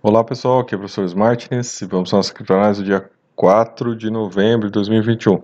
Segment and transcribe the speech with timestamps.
[0.00, 3.96] Olá pessoal, aqui é o professor Martins e vamos à nossa criptoanálise do dia 4
[3.96, 5.42] de novembro de 2021.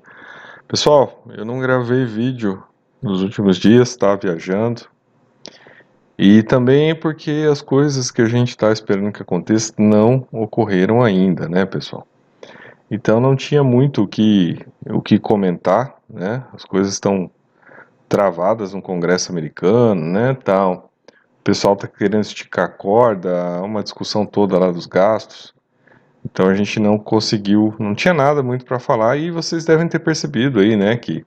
[0.68, 2.62] Pessoal, eu não gravei vídeo
[3.02, 4.82] nos últimos dias, estava tá, viajando
[6.16, 11.48] e também porque as coisas que a gente está esperando que aconteça não ocorreram ainda,
[11.48, 12.06] né pessoal?
[12.88, 16.44] Então não tinha muito o que, o que comentar, né?
[16.52, 17.28] As coisas estão
[18.08, 20.93] travadas no Congresso americano, né, tal
[21.44, 25.54] pessoal está querendo esticar a corda, uma discussão toda lá dos gastos.
[26.24, 29.98] Então a gente não conseguiu, não tinha nada muito para falar e vocês devem ter
[29.98, 31.22] percebido aí, né, que,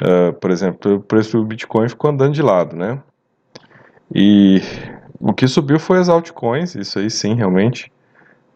[0.00, 3.02] uh, por exemplo, o preço do Bitcoin ficou andando de lado, né?
[4.14, 4.62] E
[5.18, 7.90] o que subiu foi as altcoins, isso aí sim, realmente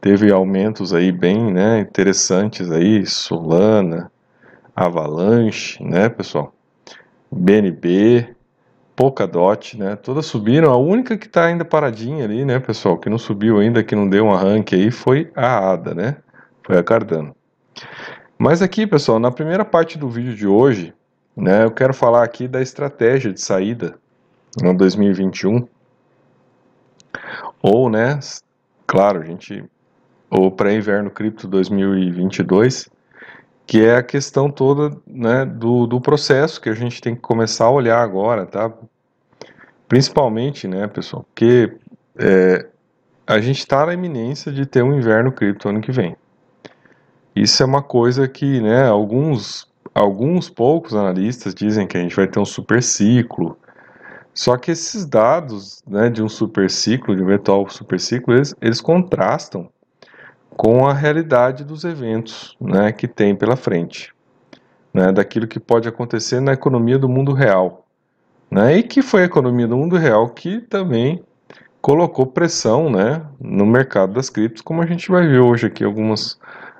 [0.01, 4.13] teve aumentos aí bem, né, interessantes aí, Solana,
[4.75, 6.55] Avalanche, né, pessoal?
[7.33, 8.36] BNB,
[8.97, 9.95] Polkadot, né?
[9.95, 10.73] Todas subiram.
[10.73, 14.09] A única que está ainda paradinha ali, né, pessoal, que não subiu ainda, que não
[14.09, 16.17] deu um arranque aí, foi a ADA, né?
[16.65, 17.37] Foi a Cardano.
[18.39, 20.95] Mas aqui, pessoal, na primeira parte do vídeo de hoje,
[21.37, 23.99] né, eu quero falar aqui da estratégia de saída
[24.63, 25.69] no 2021.
[27.63, 28.19] Ou, né,
[28.87, 29.65] claro, a gente
[30.31, 32.89] ou pré-inverno cripto 2022,
[33.67, 37.65] que é a questão toda né, do, do processo que a gente tem que começar
[37.65, 38.73] a olhar agora, tá?
[39.89, 41.77] Principalmente, né, pessoal, porque
[42.17, 42.67] é,
[43.27, 46.17] a gente está na iminência de ter um inverno cripto ano que vem.
[47.35, 52.29] Isso é uma coisa que, né, alguns, alguns poucos analistas dizem que a gente vai
[52.29, 53.59] ter um super ciclo.
[54.33, 58.55] Só que esses dados, né, de um super ciclo, de um eventual super ciclo, eles,
[58.61, 59.69] eles contrastam
[60.57, 64.13] com a realidade dos eventos né, que tem pela frente,
[64.93, 67.85] né, daquilo que pode acontecer na economia do mundo real.
[68.51, 71.23] Né, e que foi a economia do mundo real que também
[71.81, 76.39] colocou pressão né, no mercado das criptos, como a gente vai ver hoje aqui algumas,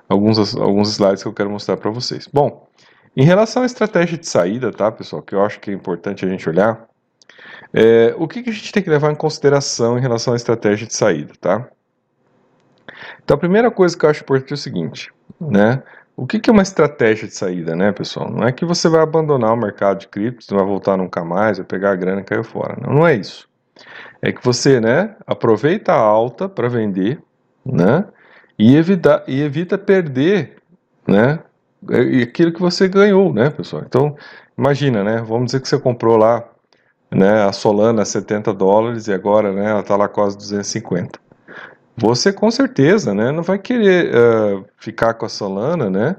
[0.09, 2.27] alguns, alguns slides que eu quero mostrar para vocês.
[2.31, 2.67] Bom,
[3.15, 6.29] em relação à estratégia de saída, tá, pessoal, que eu acho que é importante a
[6.29, 6.87] gente olhar,
[7.73, 10.87] é, o que, que a gente tem que levar em consideração em relação à estratégia
[10.87, 11.69] de saída, tá?
[13.27, 15.83] Então, a primeira coisa que eu acho importante é o seguinte, né?
[16.15, 18.31] O que, que é uma estratégia de saída, né, pessoal?
[18.31, 21.57] Não é que você vai abandonar o mercado de criptos, não vai voltar nunca mais,
[21.57, 22.77] vai pegar a grana e cair fora.
[22.81, 23.45] Não, não é isso.
[24.21, 27.21] É que você, né, aproveita a alta para vender,
[27.65, 28.05] né,
[28.57, 30.55] e evita, e evita perder,
[31.05, 31.39] né,
[32.23, 33.83] aquilo que você ganhou, né, pessoal?
[33.85, 34.15] Então,
[34.57, 36.47] imagina, né, vamos dizer que você comprou lá,
[37.11, 41.26] né, a Solana a 70 dólares e agora, né, ela está lá quase 250
[41.97, 46.15] você com certeza, né, não vai querer uh, ficar com a Solana, né,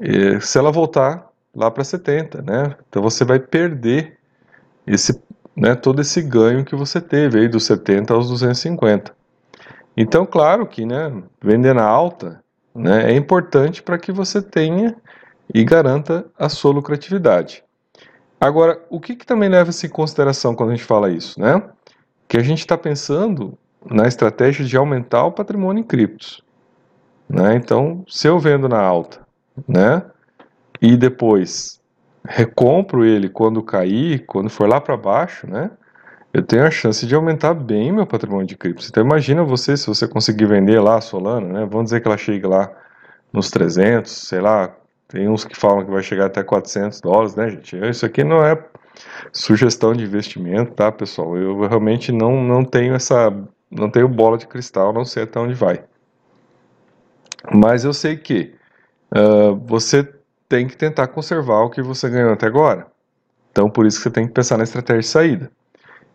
[0.00, 4.16] e, se ela voltar lá para 70, né, então você vai perder
[4.86, 5.20] esse,
[5.54, 9.14] né, todo esse ganho que você teve aí dos 70 aos 250.
[9.94, 11.12] Então, claro que, né,
[11.42, 12.42] vender na alta,
[12.74, 14.96] né, é importante para que você tenha
[15.52, 17.62] e garanta a sua lucratividade.
[18.40, 21.62] Agora, o que, que também leva-se em consideração quando a gente fala isso, né?
[22.26, 23.56] Que a gente está pensando
[23.90, 26.42] na estratégia de aumentar o patrimônio em criptos.
[27.28, 27.56] Né?
[27.56, 29.20] Então, se eu vendo na alta,
[29.66, 30.02] né,
[30.80, 31.80] e depois
[32.24, 35.70] recompro ele quando cair, quando for lá para baixo, né,
[36.32, 38.88] eu tenho a chance de aumentar bem meu patrimônio de criptos.
[38.88, 42.16] Então, imagina você, se você conseguir vender lá a Solana, né, vamos dizer que ela
[42.16, 42.70] chegue lá
[43.32, 44.74] nos 300, sei lá,
[45.08, 47.76] tem uns que falam que vai chegar até 400 dólares, né, gente?
[47.88, 48.58] Isso aqui não é
[49.30, 51.36] sugestão de investimento, tá, pessoal?
[51.36, 53.30] Eu realmente não, não tenho essa
[53.72, 55.82] não tenho bola de cristal, não sei até onde vai.
[57.52, 58.54] Mas eu sei que
[59.10, 60.08] uh, você
[60.48, 62.86] tem que tentar conservar o que você ganhou até agora.
[63.50, 65.50] Então, por isso que você tem que pensar na estratégia de saída.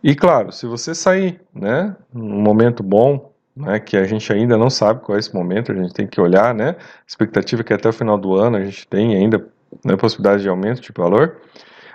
[0.04, 4.70] E claro, se você sair, né, num momento bom, né, que a gente ainda não
[4.70, 7.74] sabe qual é esse momento, a gente tem que olhar, né, a expectativa é que
[7.74, 9.48] até o final do ano a gente tem ainda
[9.84, 11.38] né, possibilidade de aumento de valor,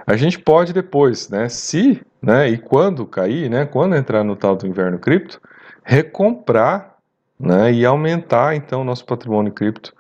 [0.05, 4.57] a gente pode depois, né, se, né, e quando cair, né, quando entrar no tal
[4.57, 5.41] do inverno cripto,
[5.85, 6.97] recomprar
[7.39, 9.93] né, e aumentar então o nosso patrimônio cripto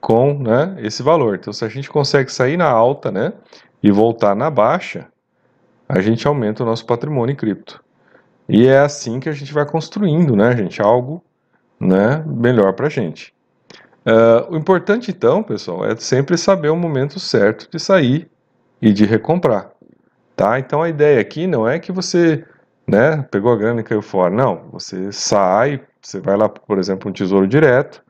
[0.00, 1.36] com né, esse valor.
[1.36, 3.32] Então, se a gente consegue sair na alta né,
[3.82, 5.06] e voltar na baixa,
[5.88, 7.82] a gente aumenta o nosso patrimônio cripto.
[8.48, 11.22] E é assim que a gente vai construindo, né, gente, algo
[11.78, 13.32] né, melhor para a gente.
[14.04, 18.28] Uh, o importante, então, pessoal, é sempre saber o momento certo de sair
[18.80, 19.70] e de recomprar.
[20.34, 20.58] Tá?
[20.58, 22.44] Então, a ideia aqui não é que você
[22.86, 23.22] né?
[23.30, 24.34] Pegou a grana e caiu fora.
[24.34, 28.02] Não, você sai, você vai lá, por exemplo, um tesouro direto,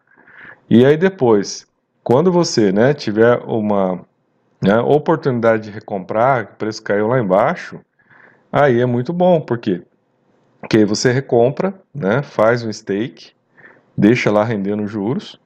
[0.68, 1.66] e aí depois,
[2.02, 4.04] quando você, né, tiver uma
[4.62, 7.80] né, oportunidade de recomprar, o preço caiu lá embaixo,
[8.50, 9.82] aí é muito bom, por quê?
[10.60, 13.32] Porque você recompra, né, faz um stake,
[13.96, 15.38] deixa lá rendendo juros,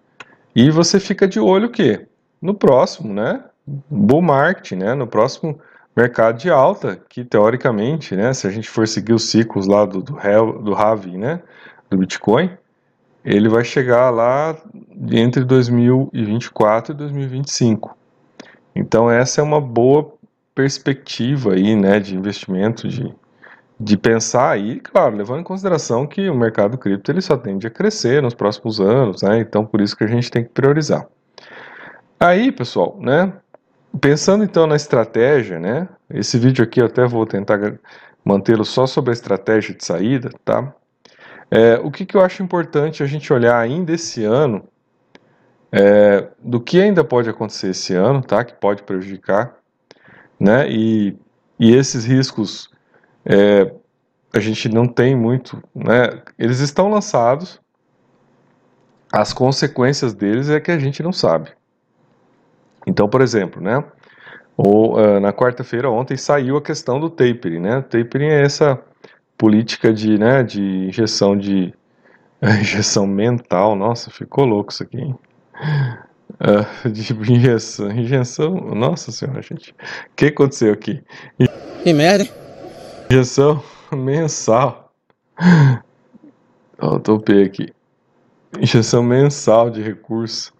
[0.55, 2.07] e você fica de olho o quê?
[2.41, 3.45] No próximo, né?
[3.67, 4.95] Bull market, né?
[4.95, 5.61] No próximo
[5.97, 10.03] mercado de alta, que teoricamente, né, se a gente for seguir os ciclos lá do,
[10.03, 11.41] do, do né,
[11.89, 12.51] do Bitcoin,
[13.25, 14.57] ele vai chegar lá
[15.11, 17.97] entre 2024 e 2025.
[18.75, 20.13] Então essa é uma boa
[20.55, 23.13] perspectiva aí, né, de investimento, de,
[23.81, 27.71] de pensar aí, claro, levando em consideração que o mercado cripto ele só tende a
[27.71, 31.07] crescer nos próximos anos, né, então por isso que a gente tem que priorizar.
[32.21, 33.33] Aí, pessoal, né,
[34.01, 35.89] Pensando então na estratégia, né?
[36.11, 37.79] Esse vídeo aqui eu até vou tentar
[38.25, 40.75] mantê-lo só sobre a estratégia de saída, tá?
[41.51, 44.67] É, o que, que eu acho importante a gente olhar ainda esse ano,
[45.71, 48.45] é, do que ainda pode acontecer esse ano, tá?
[48.45, 49.57] Que pode prejudicar,
[50.39, 50.69] né?
[50.69, 51.17] E,
[51.59, 52.69] e esses riscos
[53.25, 53.73] é,
[54.35, 56.23] a gente não tem muito, né?
[56.37, 57.61] Eles estão lançados,
[59.13, 61.56] as consequências deles é que a gente não sabe.
[62.87, 63.83] Então, por exemplo, né,
[64.57, 67.83] ou, uh, na quarta-feira ontem saiu a questão do tapering, né?
[67.83, 68.81] Tapering é essa
[69.37, 71.75] política de, né, de injeção de
[72.61, 74.99] injeção mental, nossa, ficou louco isso aqui.
[74.99, 75.19] Hein?
[76.41, 79.75] Uh, de injeção, injeção, nossa senhora, gente, o
[80.17, 81.03] que aconteceu aqui?
[81.83, 82.27] Que merda!
[83.11, 83.63] Injeção
[83.93, 84.93] mensal.
[86.79, 87.73] Oh, topei aqui.
[88.59, 90.53] Injeção mensal de recurso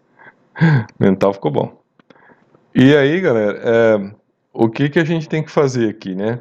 [0.99, 1.86] mental ficou bom.
[2.79, 4.11] E aí, galera, é,
[4.53, 6.41] o que, que a gente tem que fazer aqui, né?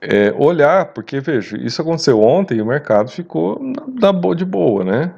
[0.00, 4.84] É olhar, porque veja, isso aconteceu ontem e o mercado ficou da boa de boa,
[4.84, 5.14] né?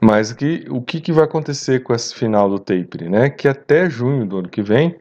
[0.00, 3.30] Mas que, o que, que vai acontecer com esse final do taper, né?
[3.30, 4.96] Que até junho do ano que vem,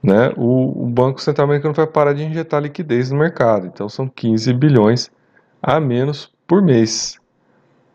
[0.00, 3.66] né, o, o Banco Central Americano vai parar de injetar liquidez no mercado.
[3.66, 5.10] Então são 15 bilhões
[5.60, 7.18] a menos por mês.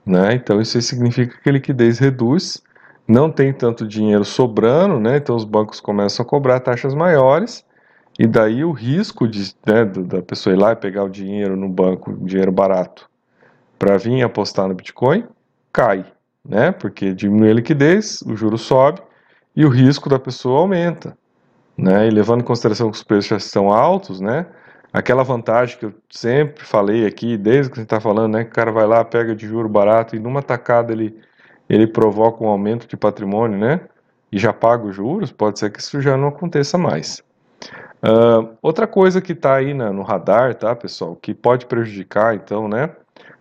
[0.06, 0.34] Né?
[0.34, 2.62] Então isso significa que a liquidez reduz
[3.10, 5.18] não tem tanto dinheiro sobrando, né?
[5.18, 7.66] Então os bancos começam a cobrar taxas maiores
[8.20, 11.68] e daí o risco de, né, da pessoa ir lá e pegar o dinheiro no
[11.68, 13.10] banco, dinheiro barato,
[13.80, 15.26] para vir apostar no Bitcoin,
[15.74, 16.06] cai,
[16.48, 16.72] né?
[16.72, 19.02] Porque diminui a liquidez, o juro sobe
[19.56, 21.18] e o risco da pessoa aumenta,
[21.76, 22.08] né?
[22.08, 24.46] E levando em consideração que os preços já estão altos, né?
[24.94, 28.44] Aquela vantagem que eu sempre falei aqui, desde que a gente está falando, né?
[28.44, 31.18] Que o cara vai lá, pega de juro barato e numa tacada ele
[31.70, 33.82] ele provoca um aumento de patrimônio, né?
[34.32, 37.24] E já paga os juros, pode ser que isso já não aconteça mais.
[38.02, 42.68] Uh, outra coisa que está aí na, no radar, tá, pessoal, que pode prejudicar, então,
[42.68, 42.90] né,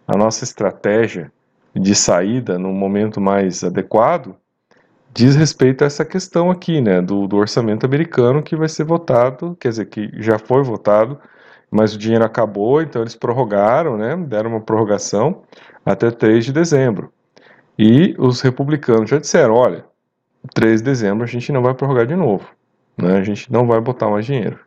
[0.06, 1.30] a nossa estratégia
[1.74, 4.34] de saída no momento mais adequado,
[5.14, 9.56] diz respeito a essa questão aqui, né, do, do orçamento americano que vai ser votado,
[9.60, 11.18] quer dizer, que já foi votado,
[11.70, 15.42] mas o dinheiro acabou, então eles prorrogaram, né, deram uma prorrogação
[15.84, 17.12] até 3 de dezembro.
[17.78, 19.84] E os republicanos já disseram: olha,
[20.54, 22.48] 3 de dezembro a gente não vai prorrogar de novo,
[22.96, 23.18] né?
[23.18, 24.58] a gente não vai botar mais dinheiro.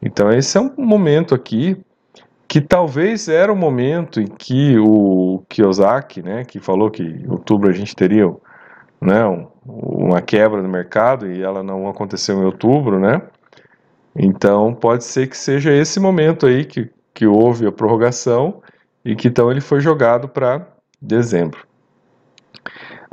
[0.00, 1.76] Então, esse é um momento aqui
[2.48, 7.70] que talvez era o momento em que o Kiyosaki, né, que falou que em outubro
[7.70, 8.30] a gente teria
[9.00, 9.24] né,
[9.64, 13.22] uma quebra no mercado e ela não aconteceu em outubro, né?
[14.14, 18.60] Então pode ser que seja esse momento aí que, que houve a prorrogação
[19.02, 20.66] e que então ele foi jogado para
[21.00, 21.71] dezembro.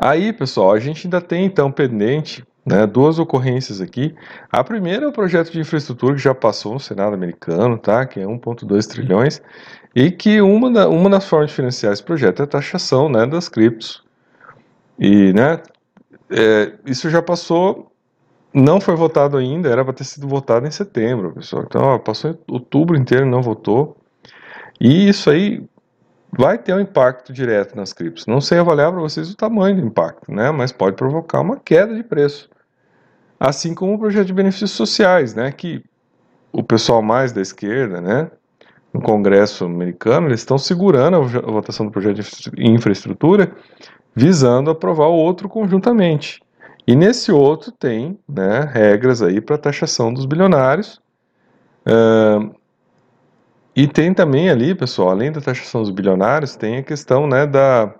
[0.01, 4.15] Aí, pessoal, a gente ainda tem então pendente né, duas ocorrências aqui.
[4.49, 8.05] A primeira é o projeto de infraestrutura que já passou no Senado americano, tá?
[8.05, 9.41] Que é 1,2 trilhões,
[9.93, 13.25] e que uma, da, uma das formas de financiar esse projeto é a taxação né,
[13.25, 14.01] das criptos.
[14.97, 15.61] E né,
[16.29, 17.91] é, isso já passou,
[18.53, 21.63] não foi votado ainda, era para ter sido votado em setembro, pessoal.
[21.67, 23.97] Então, ó, passou outubro inteiro e não votou.
[24.79, 25.61] E isso aí
[26.31, 28.25] vai ter um impacto direto nas criptos.
[28.25, 30.51] Não sei avaliar para vocês o tamanho do impacto, né?
[30.51, 32.49] Mas pode provocar uma queda de preço.
[33.39, 35.51] Assim como o projeto de benefícios sociais, né?
[35.51, 35.83] Que
[36.51, 38.29] o pessoal mais da esquerda, né?
[38.93, 43.51] No Congresso americano, eles estão segurando a votação do projeto de infraestrutura,
[44.15, 46.41] visando aprovar o outro conjuntamente.
[46.87, 50.99] E nesse outro tem né, regras aí para taxação dos bilionários.
[51.85, 52.53] Uh,
[53.75, 57.93] e tem também ali, pessoal, além da taxação dos bilionários, tem a questão, né, da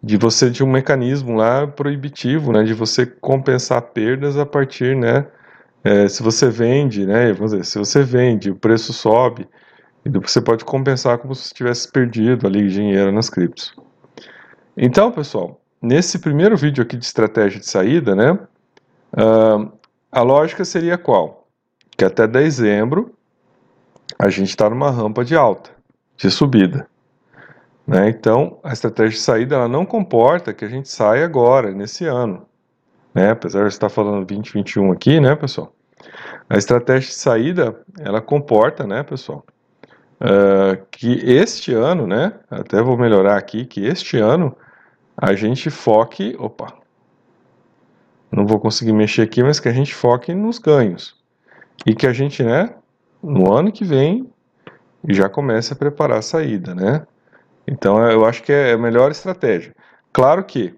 [0.00, 5.26] de você de um mecanismo lá proibitivo, né, de você compensar perdas a partir, né,
[5.82, 9.48] é, se você vende, né, vamos dizer, se você vende, o preço sobe,
[10.04, 13.74] e você pode compensar como se tivesse perdido ali dinheiro nas criptos.
[14.76, 19.72] Então, pessoal, nesse primeiro vídeo aqui de estratégia de saída, né, uh,
[20.10, 21.48] a lógica seria qual?
[21.96, 23.17] Que até dezembro
[24.16, 25.70] a gente está numa rampa de alta,
[26.16, 26.88] de subida.
[27.86, 28.08] Né?
[28.08, 32.46] Então, a estratégia de saída ela não comporta que a gente saia agora, nesse ano.
[33.14, 33.30] Né?
[33.30, 35.72] Apesar de estar falando 2021 aqui, né, pessoal?
[36.48, 39.44] A estratégia de saída, ela comporta, né, pessoal,
[40.20, 44.56] uh, que este ano, né, até vou melhorar aqui, que este ano
[45.16, 46.72] a gente foque, opa,
[48.30, 51.16] não vou conseguir mexer aqui, mas que a gente foque nos ganhos.
[51.86, 52.74] E que a gente, né,
[53.22, 54.30] no ano que vem,
[55.08, 57.06] já comece a preparar a saída, né?
[57.66, 59.74] Então eu acho que é a melhor estratégia.
[60.12, 60.74] Claro que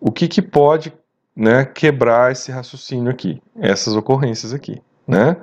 [0.00, 0.92] o que, que pode
[1.34, 5.36] né, quebrar esse raciocínio aqui, essas ocorrências aqui, né?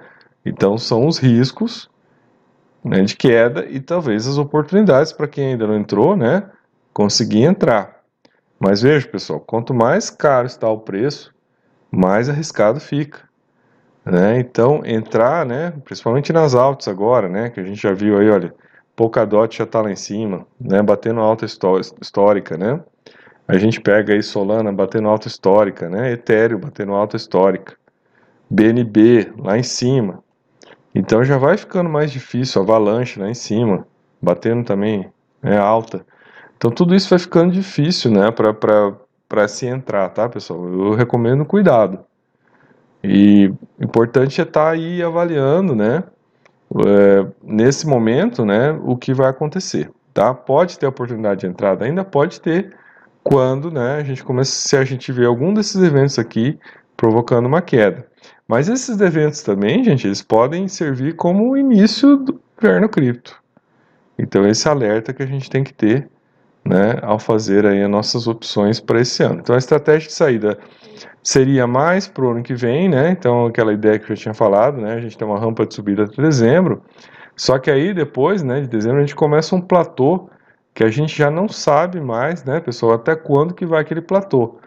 [0.45, 1.89] Então são os riscos
[2.83, 6.49] né, de queda e talvez as oportunidades para quem ainda não entrou, né,
[6.93, 8.01] conseguir entrar.
[8.59, 11.33] Mas veja, pessoal, quanto mais caro está o preço,
[11.89, 13.19] mais arriscado fica.
[14.05, 14.39] Né?
[14.39, 18.53] Então, entrar, né, principalmente nas altas agora, né, que a gente já viu aí, olha,
[18.95, 22.81] Polkadot já está lá em cima, né, batendo alta histórica, né?
[23.47, 26.11] A gente pega aí Solana batendo alta histórica, né?
[26.11, 27.75] Ethereum batendo alta histórica,
[28.49, 30.23] BNB lá em cima.
[30.93, 33.85] Então já vai ficando mais difícil, Avalanche lá em cima,
[34.21, 36.05] batendo também né, alta.
[36.57, 40.63] Então tudo isso vai ficando difícil, né, para se entrar, tá, pessoal?
[40.67, 41.99] Eu recomendo cuidado.
[43.03, 46.03] E importante é estar tá aí avaliando, né,
[46.85, 50.33] é, nesse momento, né, o que vai acontecer, tá?
[50.33, 52.73] Pode ter oportunidade de entrada, ainda pode ter,
[53.23, 56.57] quando, né, a gente começa, se a gente vê algum desses eventos aqui
[56.95, 58.07] provocando uma queda.
[58.47, 63.41] Mas esses eventos também, gente, eles podem servir como o início do inverno cripto.
[64.17, 66.07] Então esse alerta que a gente tem que ter
[66.63, 69.39] né, ao fazer aí as nossas opções para esse ano.
[69.39, 70.59] Então a estratégia de saída
[71.23, 73.11] seria mais para o ano que vem, né?
[73.11, 74.93] Então aquela ideia que eu já tinha falado, né?
[74.93, 76.83] A gente tem uma rampa de subida até dezembro.
[77.35, 80.29] Só que aí depois, né, de dezembro a gente começa um platô
[80.73, 84.57] que a gente já não sabe mais, né, pessoal, até quando que vai aquele platô,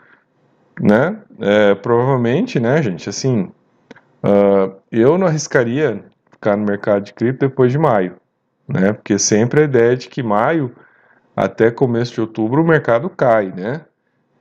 [0.81, 1.19] né?
[1.41, 3.51] É, provavelmente, né, gente, assim,
[4.23, 8.17] uh, eu não arriscaria ficar no mercado de cripto depois de maio,
[8.69, 8.93] né?
[8.93, 10.75] Porque sempre a ideia é de que maio
[11.37, 13.83] até começo de outubro o mercado cai, né?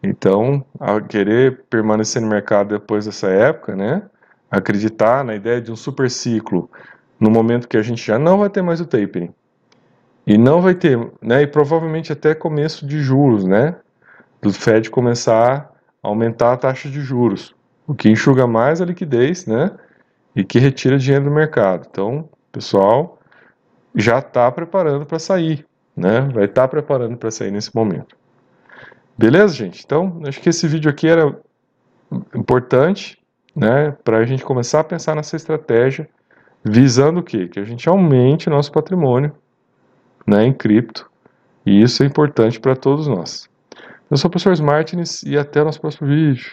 [0.04, 4.04] Então, a querer permanecer no mercado depois dessa época, né?
[4.52, 6.70] Acreditar na ideia de um super ciclo
[7.18, 9.34] no momento que a gente já não vai ter mais o tapering.
[10.28, 11.44] E não vai ter, né?
[11.44, 13.78] E provavelmente até começo de juros, né?
[14.42, 15.72] Do Fed começar
[16.04, 17.56] a aumentar a taxa de juros,
[17.88, 19.72] o que enxuga mais a liquidez, né?
[20.36, 21.88] E que retira dinheiro do mercado.
[21.90, 23.20] Então, pessoal,
[23.96, 26.22] já está preparando para sair, né?
[26.34, 28.18] Vai estar tá preparando para sair nesse momento.
[29.18, 29.84] Beleza, gente?
[29.86, 31.38] Então, acho que esse vídeo aqui era
[32.36, 33.18] importante,
[33.56, 33.92] né?
[34.04, 36.10] Para a gente começar a pensar nessa estratégia,
[36.64, 37.48] visando o quê?
[37.48, 39.32] Que a gente aumente nosso patrimônio,
[40.26, 40.46] né?
[40.46, 41.10] Em cripto.
[41.66, 43.48] E isso é importante para todos nós.
[44.10, 46.52] Eu sou o professor Martins e até o nosso próximo vídeo.